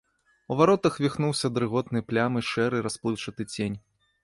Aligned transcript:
У 0.53 0.55
варотах 0.61 0.93
віхнуўся 1.05 1.51
дрыготнай 1.59 2.05
плямай 2.09 2.43
шэры 2.51 2.83
расплыўчаты 2.89 3.49
цень. 3.57 3.79